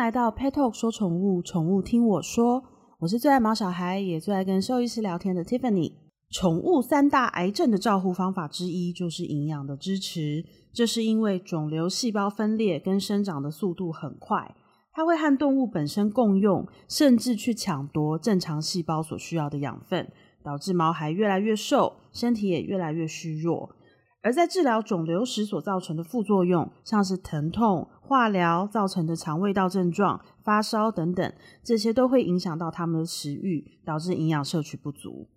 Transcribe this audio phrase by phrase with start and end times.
[0.00, 2.64] 来到 Pet Talk 说宠物，宠物听我说。
[3.00, 5.92] 我是最爱毛小孩，也最爱跟兽医师聊天的 Tiffany。
[6.30, 10.42] 宠物三大癌症的照护方法之一就是营养的支持，
[10.72, 14.54] 这是因为肿瘤细胞分裂跟生长的速度很快，
[14.94, 20.10] 它会和动物本身共用，甚至去抢夺正常细胞所需要的养分，
[20.42, 23.68] 导致毛孩越来越瘦，身体也越来越虚弱。
[24.22, 35.28] 而在治疗肿瘤时所造成的副作用，像是疼痛、化疗造成的肠胃道症状、发烧等等，这些都会影响到他们的食欲，导致营养摄取不足。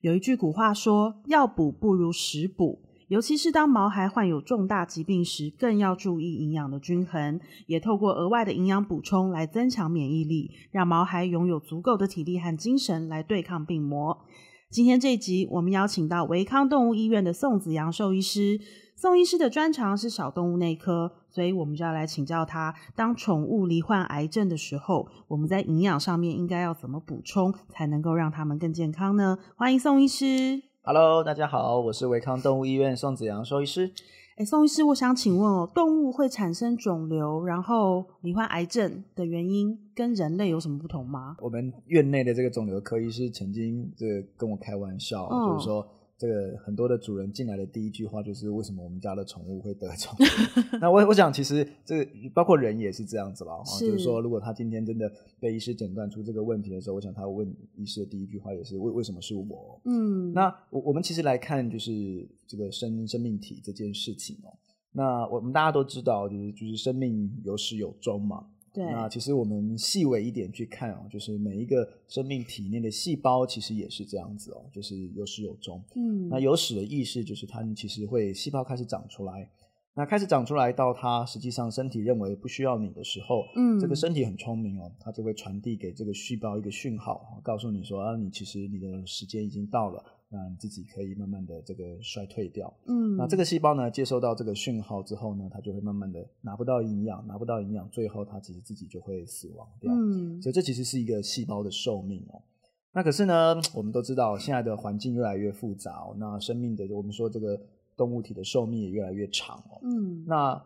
[0.00, 14.24] 有一句古话说：“药补不如食补”，尤其是当毛孩患有重大疾病时，更要注意营养的均衡，也透过额外的营养补充来增强免疫力，让毛孩拥有足够的体力和精神来对抗病魔。
[14.72, 18.58] 今天这一集，我们邀请到维康动物医院的宋子阳兽医师。
[18.96, 29.36] 宋医师的专长是小动物内科，所以我们就要来请教他：当宠物罹患癌症的时候，我们在营养上面应该要怎么补充，才能够让它们更健康呢？
[29.56, 30.62] 欢迎宋医师。
[30.80, 33.92] Hello，大家好，我是维康动物医院宋子阳兽医师。
[34.42, 41.36] 哎，宋医师，我想请问哦，动物会产生肿瘤，然后罹患癌症的原因跟人类有什么不同吗？
[41.40, 45.86] 我们院内的这个肿瘤科医师曾经这个跟我开玩笑，就是说。
[46.22, 50.28] 这个很多的主人进来的第一句话就是为什么我们家的宠物会得肿瘤？
[50.80, 59.80] 那我我想其实这个包括人也是这样子了，就是说如果他今天真的被医师诊断出这个问题的时候，我想他问医师的第一句话也是为为什么是我？
[59.84, 64.54] 嗯，那我我们其实来看就是这个生生命体这件事情哦，
[64.92, 68.46] 那我们大家都知道就是就是生命有始有终嘛。
[68.74, 75.82] 那其实我们细微一点去看哦，就是每一个生命体内的细胞其实也是这样子哦，就是有始有终。
[75.94, 79.50] 嗯，那有始的意思就是它其实会细胞开始长出来，
[79.94, 90.02] 那开始长出来到它实际上身体认为不需要你的时候，嗯，这个身体很聪明哦，它就会传递给这个细胞一个讯号，告诉你说啊，你其实你的时间已经到了。
[90.32, 102.40] 那你自己可以慢慢的这个衰退掉，嗯，那这个细胞呢接收到这个讯号之后呢，它就会慢慢的拿不到营养，拿不到营养，最后它其实自己就会死亡掉，嗯，所以这其实是一个细胞的寿命哦。
[102.92, 107.60] 那可是呢，我们都知道现在的环境越来越复杂，那生命的我们说这个
[107.96, 110.64] 动物体的寿命也越来越长哦，嗯，那。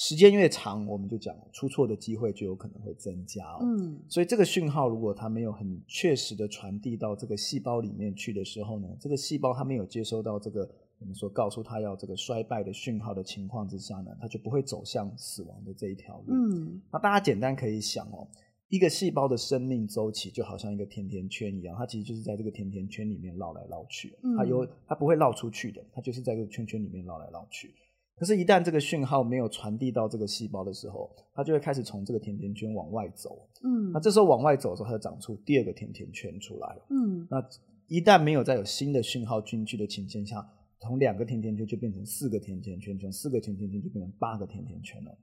[0.00, 3.58] 时间越长，我们就讲出错的机会就有可能会增加。
[3.60, 10.60] 嗯，所以这个讯号如果它没有很确实的传递到这个细胞里面去的时候呢，这个细胞它没有接收到这个
[11.00, 16.26] 我们说告诉它要这个衰败的讯号的情况之下呢，它就不会走向死亡的这一条路。
[16.28, 18.28] 嗯，那大家简单可以想哦，
[18.68, 27.74] 一个细胞的生命周期就好像一个甜甜圈一样，它其实就是在这个甜甜圈里面绕来绕去，它有它不会绕出去的，它就是在这个圈圈里面绕来绕去。
[28.18, 33.46] 可是，一旦这个讯号没有传递到这个细胞的时候，它就会开始从这个甜甜圈往外走。
[33.62, 36.86] 嗯，那这时候往外走的时候，它就长出第二个甜甜圈出来了。
[36.90, 37.40] 嗯，那
[37.86, 40.44] 一旦没有再有新的讯号进去的情况下，
[40.80, 45.16] 从两个甜甜圈就变成四个甜甜圈，从四个甜甜圈就变成八个甜甜圈了。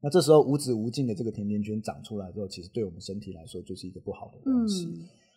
[0.00, 4.88] 那这时候无止无尽的这个甜甜圈长出来之后，其实对我们身体来说就是一个不好的东西。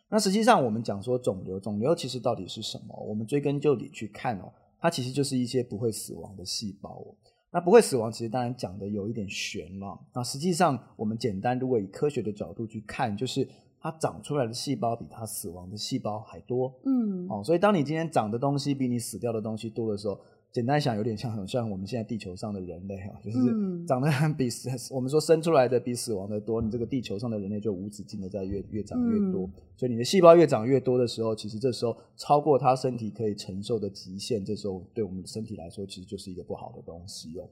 [0.09, 2.95] 那实际上我们讲说肿瘤，肿瘤其实到底是什么？
[3.07, 4.51] 我们追根究底去看哦。
[4.85, 7.03] 它其实就是一些不会死亡的细胞。
[7.49, 9.99] 那不会死亡，其实当然讲的有一点悬了。
[10.13, 16.71] 那实际上，我们简单如果以科学的角度去看，就是它长出来的细胞比它死亡的细胞还多。
[16.85, 20.19] 嗯，哦，所以当你今天长的东西比你死掉的东西多的时候。
[20.55, 29.49] 简单想，有点像很像我们现在地球上的人类哈，就是长得比死我们说生出来的比死亡的多，你这个地球上的人类就无止境的在越越长越多。
[29.75, 37.49] 所以你的细胞越长越多的时候，其实这时候超过他身体可以承受的极限，这时候对我们的身体来说，其实就是一个不好的东西哦。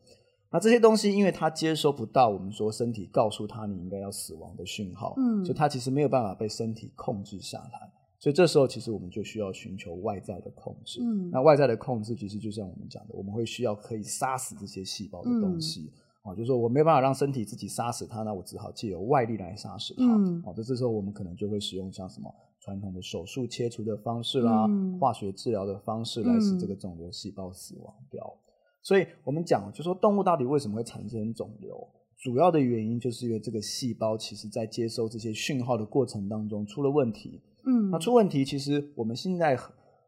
[0.50, 7.91] 那这些东西，因为它接收不到我们说身体告诉他你应该要死亡的讯号，嗯，所以它其实没有办法被身体控制下来。
[8.23, 11.01] 所以这时候，其实我们就需要寻求外在的控制。
[11.03, 15.91] 嗯，那外在的控制，其实就像我们讲的，我们会需要可以杀死这些细胞的东西。
[16.22, 20.05] 啊，就是说我没有办法让身体自己杀死它，那我只好借由外力来杀死它。
[20.05, 28.34] 嗯哦，这这时候我们可能就会使用像什么传统的手术切除的方式啦，嗯化学治疗的方式来使这个肿瘤细胞死亡掉。
[28.81, 31.85] 所以我们讲，就说动物到底为什么会产生肿瘤？
[32.17, 37.41] 主要的原因就是因为这个细胞其实在接收这些讯号的过程当中出了问题。
[37.66, 39.58] 嗯，那出问题，其实我们现在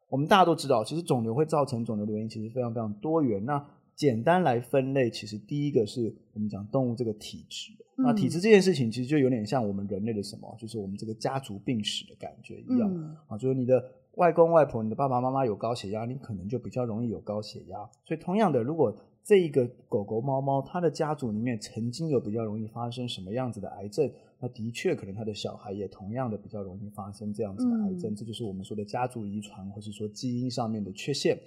[0.10, 3.44] 我们大家都知道，其实肿瘤会造成肿瘤的原因其实非常非常多元。
[3.46, 3.66] 那
[3.96, 7.72] 简单来分类，其实第一个是我们讲动物这个体质。
[7.98, 13.81] 那体质这件事情，其实就有点像我们人类的什么，就是我们这个家族病史的感觉一样啊，就是你的
[14.16, 17.78] 外公外婆、你的爸爸妈妈有高血压，你可能就比较容易有高血压。
[18.04, 18.94] 所以同样的，如果
[19.24, 28.15] 这一个狗狗、猫猫，它的家族里面曾经有比较容易发生什么样子的癌症，那的确可能他的小孩也同样的比较容易发生这样子的癌症。
[28.15, 31.39] 这就是我们说的家族遗传，或是说基因上面的缺陷。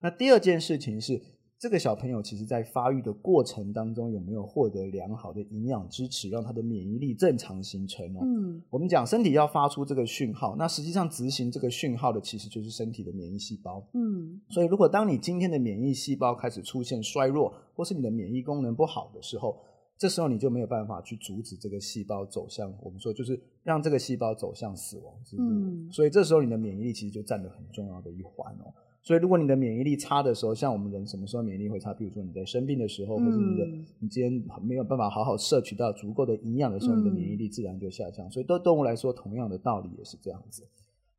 [0.00, 1.20] 那第二件事情是。
[1.62, 8.20] 这个小朋友其实，在发育的过程当中，有没有获得良好的营养支持，让他的免疫力正常形成哦？
[8.24, 13.80] 嗯，我们讲身体要发出这个讯号，那实际上执行这个讯号的其实就是身体的免疫细胞。
[13.94, 19.56] 嗯，所以如果当你今天的免疫细胞开始出现衰弱，或是你的免疫功能不好的时候，
[20.02, 25.44] 这时候你就没有办法去阻止这个细胞走向我们说就是让这个细胞走向死亡之路。
[25.44, 28.74] 嗯，所以这时候你的免疫力其实就占了很重要的一环哦。
[29.04, 31.94] 所以，如果你的免疫力差的时候，像我们人什么时候免疫力会差？
[31.94, 33.64] 比如说你在生病的时候，或者你的
[34.00, 38.28] 你今天没有办法好好摄取到足够的营养的时候，你的免疫力自然就下降。
[38.28, 40.64] 所以，对动物来说，同样的道理也是这样子。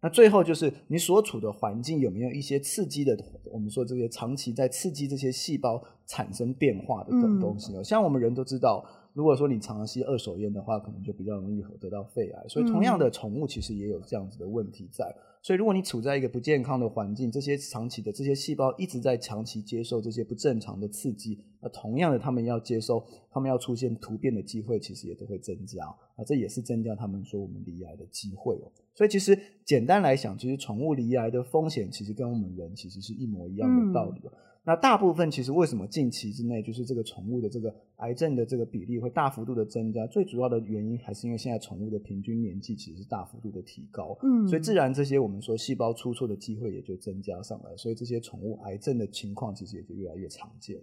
[0.04, 3.18] 那最后就是你所处的环境有没有一些刺激的？
[3.46, 7.82] 我们说这些长期在刺激这些细胞产生变化的东东西哦。
[7.82, 12.48] 像我们人都知道，如果说你长吸二手烟的话，可能就比较容易得到肺癌。
[12.48, 15.16] 所以，同样的，宠物其实也有这样子的问题在。
[15.42, 28.72] 所以，如果你处在一个不健康的环境，这些长期的这些细胞一直在长期接受这些不正常的刺激，那同样的，他们要接收，他们要出现突变的机会，其实也都会增加啊，这也是增加他们说我们离癌的机会哦。
[28.96, 34.22] 所以，其实简单来讲，其实宠物离癌的风险其实跟我们人其实是一模一样的道理。
[34.66, 40.08] 那大部分其实为什么近期之内就是这个宠物的这个癌症的这个比例会大幅度的增加？
[40.08, 50.78] 最主要的原因还是因为现在宠物的平均年纪其实是大幅度的提高，嗯，所以自然这些我们说细胞出错的机会也就增加上来，所以这些宠物癌症的情况其实也就越来越常见。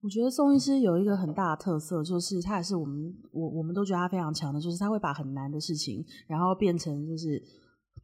[0.00, 7.40] 我觉得宋医师有一个很大的特色，就是他也是我们我我们都觉得他非常强的，就是他会把很难的事情，然后变成就是。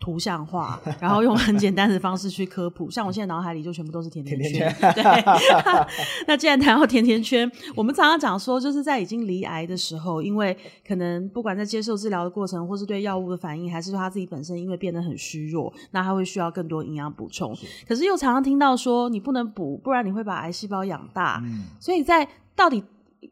[0.01, 2.91] 图像化， 然后用很简单的方式去科普。
[2.91, 4.75] 像我现在脑海里就全部都是甜甜圈。
[4.95, 5.05] 对，
[6.27, 10.57] 那既然谈到甜甜圈，我们常常讲说，就是在已经离癌的时候，因为
[10.89, 17.55] 可能不管在接受治疗的过程，或是对药物的反应，还是说他自己本身因为变得很虚弱，那他会需要更多营养补充。
[17.87, 21.43] 可是又常常听到说，你不能补，不然你会把癌细胞养大。
[21.79, 22.27] 所以在
[22.57, 22.83] 到底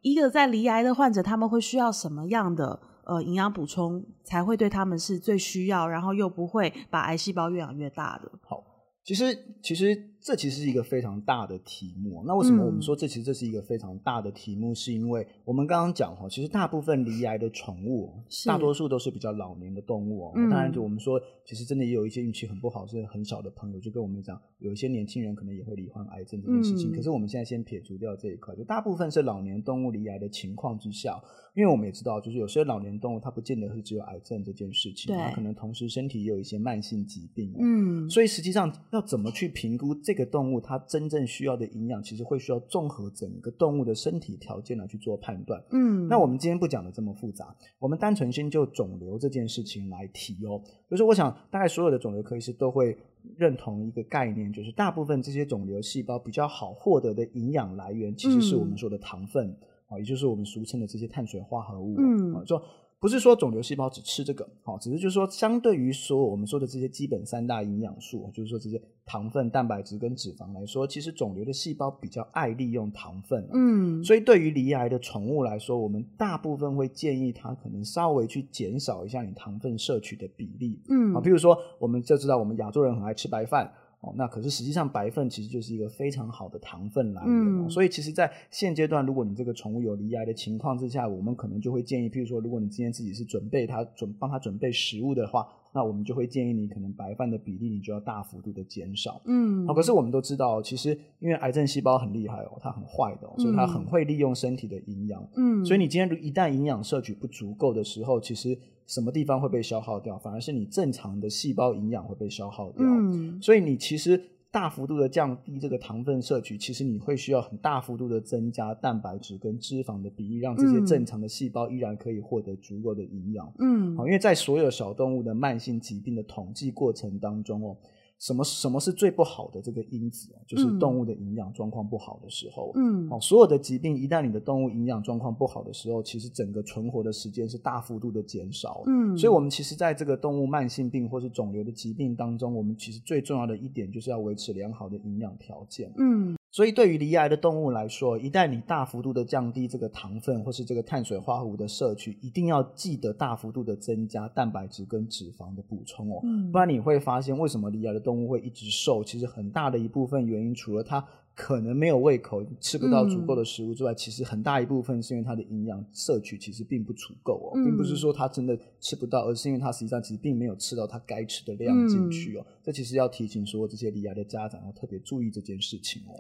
[0.03, 2.79] 一个在离癌的患者，他们会需要什么样的？
[3.09, 8.31] 呃，营养补充才会对他们是最需要，然后又不会把癌细胞越养越大的。
[8.47, 8.63] 好，
[9.03, 10.15] 其实其实。
[10.29, 12.23] 这其实是一个非常大的题目。
[12.27, 14.75] 那为什么我们说这其实这是一个非常大的题目？
[14.75, 18.13] 是因为我们刚刚讲哈，其实大部分离癌的宠物，
[18.45, 20.33] 大多数都是比较老年的动物哦。
[20.35, 26.93] 当然，就我们说，其实真的也有一些运气很不好，是很小的朋友，就跟我们讲，有一些年轻人可能也会罹患癌症这件事情。
[26.93, 31.19] 可是我们现在先撇除掉这一块，就大部分是老年动物离癌的情况之下，
[31.55, 37.55] 因为我们也知道，就是有些老年动物它不见得是只有癌症这件事情，它可能同时身体也有一些慢性疾病。
[37.59, 45.63] 嗯，所以实际上要怎么去评估这个动物它真正需要的营养，其实会需要综合整个动物的身体条件来去做判断。
[45.71, 50.61] 嗯，那我们今天不讲的这么复杂，我们单纯先就肿瘤这件事情来提哦。
[50.91, 52.97] 就是我想，大概所有的肿瘤科医师都会
[53.37, 59.57] 认同一个概念，就是大部分这些肿瘤细胞比较好获得的营养来源，其实是我们说的糖分
[59.87, 61.95] 啊，也就是我们俗称的这些碳水化合物。
[61.99, 62.61] 嗯，就。
[63.01, 83.73] 不是说肿瘤细胞只吃这个，好，只是就是说，相对于说我们说的这些基本三大营养素，就是说这些糖分、蛋白质跟脂肪来说，其实肿瘤的细胞比较爱利用糖分，嗯，所以对于离癌的宠物来说，我们大部分会建议它可能稍微去减少一下你糖分摄取的比例，嗯，啊，比如说我们就知道我们亚洲人很爱吃白饭。
[84.01, 99.21] 哦，那可是实际上白饭其实就是一个非常好的糖分来源，所以其实，在现阶段，如果你这个宠物有离癌的情况之下，我们可能就会建议，譬如说，如果你今天自己是准备它准帮它准备食物的话，那我们就会建议你，可能白饭的比例你就要大幅度的减少。
[99.25, 105.29] 嗯，好，可是我们都知道，其实因为癌症细胞很厉害哦，它很坏的，所以它很会利用身体的营养。
[105.35, 108.57] 嗯，所以你今天一旦营养摄取不足够的时候，其实。
[108.89, 110.19] 什么地方会被消耗掉？
[110.19, 112.85] 反而是你正常的细胞营养会被消耗掉。
[112.85, 123.53] 嗯，所以你其实大幅度的降低这个糖分摄取，其实你会需要很大幅度的增加蛋白质跟脂肪的比例，让这些正常的细胞依然可以获得足够的营养。
[123.61, 127.77] 嗯，好，因为在所有小动物的慢性疾病的统计过程当中哦。
[128.19, 132.73] 什么什么是最不好的这个因子就是动物的营养状况不好的时候。
[132.75, 138.83] 嗯，哦，所有的疾病一旦你的动物营养状况不好的时候，其实整个存活的时间是大幅度的减少。
[138.87, 145.93] 嗯，所以我们其实在这个动物慢性病或是肿瘤的疾病当中，我们其实最重要的一点就是要维持良好的营养条件。
[145.99, 146.38] 嗯。
[146.59, 172.45] 所以对于离癌的动物来说，一旦你大幅度的降低这个糖分或是这个碳水化合物的摄取，一定要记得大幅度的增加蛋白质跟脂肪的补充哦，嗯不然你会发现为什么离癌的动物会一直瘦，其实很大的一部分原因除了它可能没有胃口，吃不到足够的食物之外，其实很大一部分是因为它的营养摄取其实并不足够哦，嗯并不是说它真的吃不到，而是因为它实际上其实并没有吃到它该吃的量进去哦。
[172.65, 176.19] 这其实要提醒说这些离癌的家长要特别注意这件事情哦。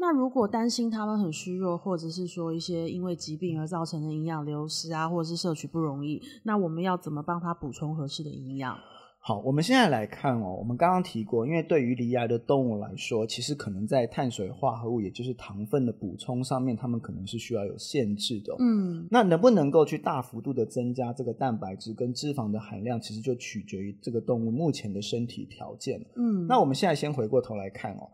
[0.00, 8.78] 那如果担心他们很虚弱，或者是说一些因为疾病而造成的营养流失啊，或者是摄取不容易，那我们要怎么帮他补充合适的营养？
[9.20, 18.56] 好，我们现在来看哦，我们刚刚提过，因为对于离癌的动物来说，其实可能在碳水化合物，也就是糖分的补充上面，它们可能是需要有限制的、哦。
[18.60, 26.00] 嗯那能不能够去大幅度的增加这个蛋白质跟脂肪的含量，其实就取决于这个动物目前的身体条件。
[26.16, 28.08] 嗯，那我们现在先回过头来看哦，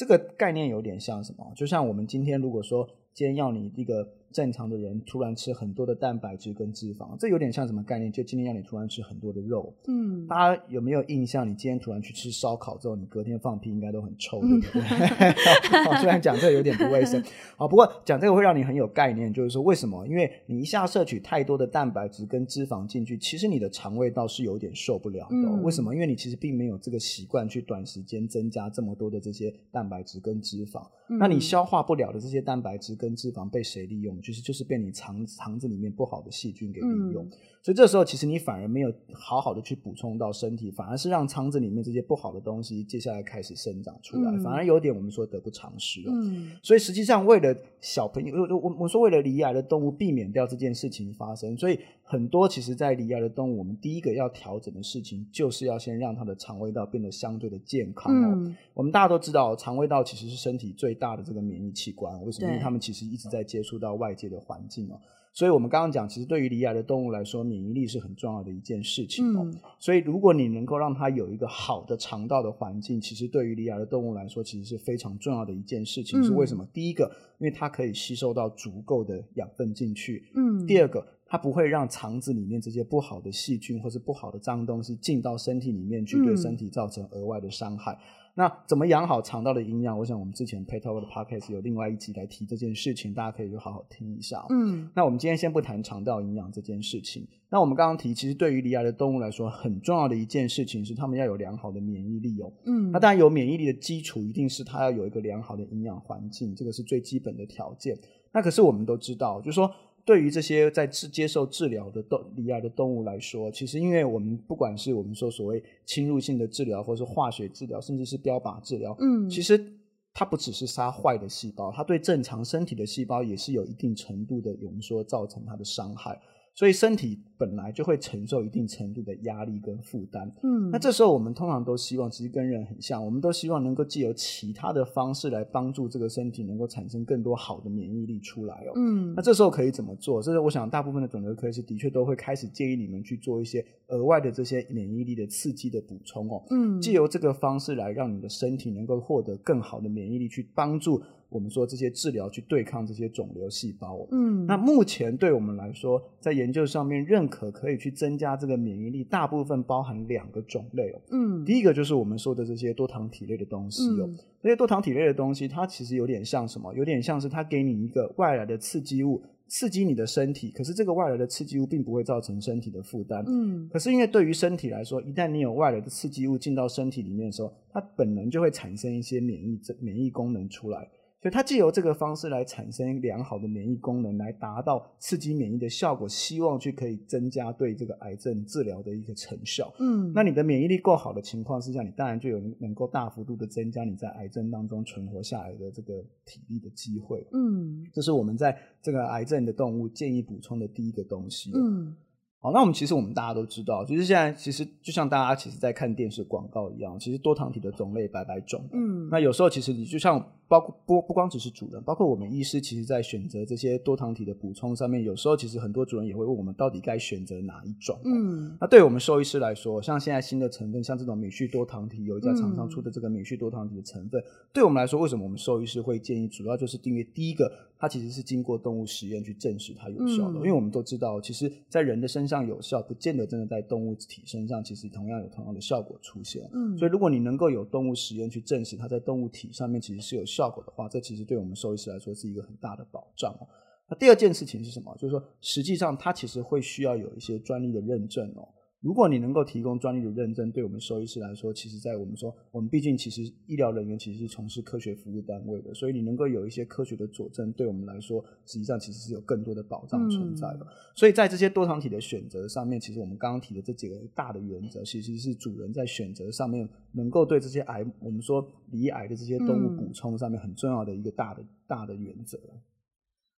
[0.00, 1.52] 这个概念有点像什么？
[1.54, 8.10] 就像我们今天如果说今天要你一个正常的人突然吃很多的蛋白质跟脂肪，这有点像什么概念？
[8.12, 11.48] 就今天让你突然吃很多的肉，嗯大家有没有印象？
[11.48, 14.82] 你今天突然去吃烧烤之后，你隔天放屁应该都很臭， 对不对？
[15.84, 17.22] 好虽然讲这个有点不卫生，
[17.56, 20.06] 好，不过讲这个会让你很有概念，就是说为什么？
[20.06, 25.94] 因为你一下摄取太多的蛋白质跟脂肪进去，其实你的肠胃道是有点受不了的哦、嗯为什么？
[25.94, 34.19] 因为你其实并没有这个习惯去短时间增加这么多的这些蛋白质跟脂肪，那你嗯消化不了的这些蛋白质跟脂肪被谁利用？
[34.20, 37.28] 其实就是被你肠肠子里面不好的细菌给利用。
[37.62, 46.12] 所以这时候其实你反而没有好好的去补充到身体，反而是让肠子里面这些不好的东西接下来开始生长出来，嗯反而有点我们说得不偿失哦。
[46.12, 58.34] 嗯所以实际上，为了小朋友，我我我说为了离癌的动物避免掉这件事情发生，所以很多其实，在离癌的动物，我们第一个要调整的事情，就是要先让它的肠胃道变得相对的健康哦。
[58.36, 62.14] 嗯我们大家都知道，肠胃道其实是身体最大的这个免疫器官。
[62.24, 62.46] 为什么？
[62.46, 64.98] 因为对它们其实一直在接触到外界的环境哦。
[65.32, 69.42] 所以我们刚刚讲，其实对于离癌的动物来说，免疫力是很重要的一件事情哦。
[69.44, 76.20] 嗯所以如果你能够让它有一个好的肠道的环境，其实对于离癌的动物来说，其实是非常重要的一件事情。
[76.20, 76.66] 嗯是为什么？
[76.72, 77.04] 第一个，
[77.38, 87.96] 因为它可以吸收到足够的养分进去；嗯，第二个，它不会让肠子里面这些不好的细菌或是不好的脏东西进到身体里面去，嗯对身体造成额外的伤害。
[88.40, 89.98] 那怎么养好肠道的营养？
[89.98, 97.28] 我想我们之前 Pet Talk 的 Podcast 有另外一集来提这件事情，大家可以就好好听一下哦、嗯那我们今天先不谈肠道营养这件事情。
[97.50, 102.50] 那我们刚刚提，其实对于离癌的动物来说，很重要的一件事情是，它们要有良好的免疫力哦。
[102.64, 107.94] 嗯，那当然有免疫力的基础，一定是它要有一个良好的营养环境，这个是最基本的条件。
[108.32, 109.70] 那可是我们都知道，就是说。
[110.10, 119.64] 对于这些在治接受治疗的动离癌的动物来说，其实因为我们不管是我们说所谓侵入性的治疗，或是化学治疗，甚至是标靶治疗，嗯其实
[120.12, 126.20] 它不只是杀坏的细胞，它对正常身体的细胞也是有一定程度的，我们说造成它的伤害。
[126.54, 130.30] 所以身体本来就会承受一定程度的压力跟负担。
[130.42, 138.72] 嗯那这时候我们通常都希望，其实跟人很像，我们都希望能够借由其他的方式来帮助这个身体能够产生更多好的免疫力出来哦。
[138.76, 140.22] 嗯那这时候可以怎么做？
[140.22, 146.44] 这是我想大部分的肿瘤科医师的确都会开始建议你们去做一些额外的这些免疫力的刺激的补充哦。
[146.50, 154.08] 嗯借由这个方式来让你的身体能够获得更好的免疫力，去帮助我们说这些治疗去对抗这些肿瘤细胞哦。
[154.10, 161.00] 嗯那目前对我们来说，在研究上面认可可以去增加这个免疫力，大部分包含两个种类哦。
[161.10, 166.74] 嗯第一个就是我们说的这些多糖体类的东西哦，嗯这些多糖体类的东西，它其实有点像什么？
[166.74, 173.24] 有点像是它给你一个外来的刺激物，刺激你的身体，可是这个外来的刺激物并不会造成身体的负担。
[173.28, 180.88] 嗯可是因为对于身体来说，一旦你有外来的刺激物进到身体里面的时候，它本能就会产生一些免疫免疫功能出来。
[181.20, 189.70] 所以它借由这个方式来产生良好的免疫功能，来达到刺激免疫的效果，希望去可以增加对这个癌症治疗的一个成效。
[189.78, 197.26] 嗯那你的免疫力够好的情况之下，你当然就有能够大幅度的增加你在癌症当中存活下来的这个体力的机会。
[197.32, 201.52] 嗯这是我们在这个癌症的动物建议补充的第一个东西。
[201.54, 201.94] 嗯
[202.42, 208.64] 好，那我们其实我们大家都知道，就是现在其实就像大家其实在看电视广告一样，其实多糖体的种类百百种。
[208.72, 217.98] 嗯那有时候其实你就像包括不不光只是主人，包括我们医师，其实在选择这些多糖体的补充上面，有时候其实很多主人也会问我们到底该选择哪一种。
[218.04, 226.26] 嗯那对我们兽医师来说，像现在新的成分，像这种美旭多糖体，有一家厂商出的这个美旭多糖体的成分，对我们来说，为什么我们兽医师会建议？
[226.26, 236.48] 主要就是因为第一个，它其实是经过动物实验去证实它有效的，嗯因为我们都知道，其实在人的身上有效，不见得真的在动物体身上，其实同样有同样的效果出现。
[236.54, 243.44] 嗯所以，如果你能够有动物实验去证实它在动物体上面其实是有效效果的话，这其实对我们兽医师来说是一个很大的保障哦。
[243.86, 244.96] 那第二件事情是什么？
[244.96, 248.48] 就是说，实际上它其实会需要有一些专利的认证哦。
[248.80, 260.66] 如果你能够提供专利的认证，对我们兽医师来说，其实，在我们说，我们毕竟其实医疗人员其实是从事科学服务单位的，所以你能够有一些科学的佐证，对我们来说，实际上其实是有更多的保障存在的。
[260.94, 272.38] 所以在这些多糖体的选择上面，其实我们刚刚提的这几个大的原则，其实是主人在选择上面能够对这些癌，我们说离癌的这些动物补充上面很重要的一个大的大的原则。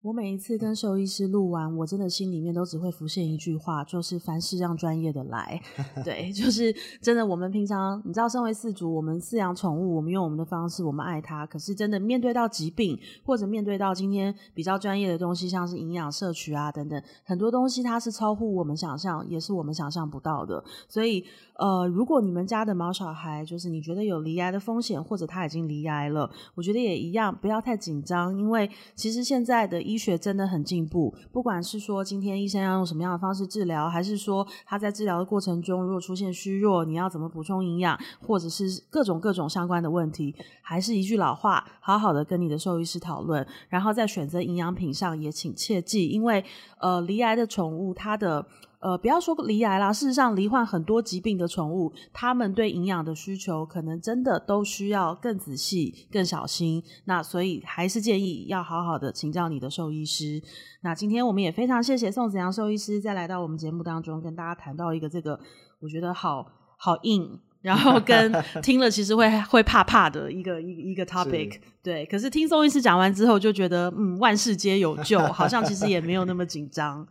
[0.03, 5.61] 我每一次跟兽医师录完，我真的心里面都只会浮现一句话，就是凡事让专业的来。
[6.03, 7.27] 对，就是真的。
[7.27, 11.45] 我们平常你知道，身为饲主，我们饲养宠物，我们用我们的方式，我们爱它。
[11.45, 20.65] 可是真的面对到疾病，或者面对到今天比较专业的东西，像是营养摄取啊等等，很多东西它是超乎我们想象，也是我们想象不到的。
[20.89, 21.23] 所以，
[21.59, 29.90] 呃，如果你们家的毛小孩，就是你觉得有离癌的风险，或者他已经离癌了，我觉得也一样，不要太紧张，因为其实现在的。
[29.91, 46.45] 医学真的很进步，不管是说今天医生要用什么样的方式治疗，还是说他在治疗的过程中如果出现虚弱，你要怎么补充营养，或者是各种各种相关的问题，还是一句老话，好好的跟你的兽医师讨论，然后在选择营养品上也请切记，因为
[46.79, 48.47] 呃，离癌的宠物它的。
[48.81, 56.83] 呃，不要说离癌啦，事实上，罹患很多疾病的宠物，它们对营养的需求可能真的都需要更仔细、更小心。
[57.05, 60.43] 那所以还是建议要好好的请教你的兽医师。
[60.81, 65.39] 那今天我们也非常谢谢宋子阳兽医师再来到我们节目当中，跟大家谈到一个这个
[65.81, 66.47] 我觉得好
[66.79, 68.33] 好硬，然后跟
[68.63, 71.61] 听了其实会会怕怕的一个一一个 topic。
[71.83, 77.07] 对，可是听宋医师讲完之后，就觉得嗯，万事皆有救，好像其实也没有那么紧张。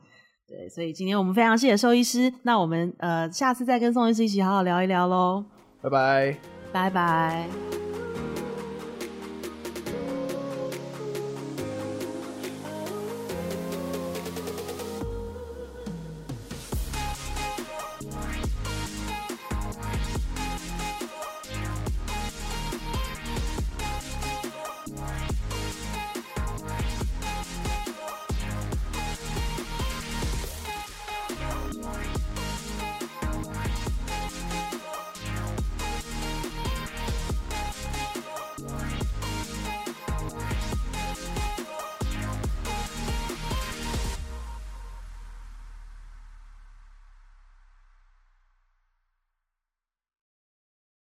[0.49, 5.45] 对，所以今天我们非常谢谢兽医师，那我们呃下次再跟宋医师一起好好聊一聊喽。
[5.81, 6.37] 拜拜，
[6.71, 7.88] 拜拜。